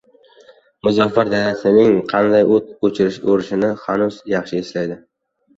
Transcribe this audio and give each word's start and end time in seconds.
Muzaffar 0.87 1.27
dadasining 1.33 1.99
qanday 2.13 2.47
o‘t 2.57 2.73
o‘rishini 3.05 3.71
hanuz 3.85 4.19
yaxshi 4.37 4.65
eslaydi! 4.67 4.99